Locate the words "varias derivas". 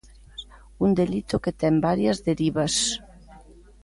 1.87-2.73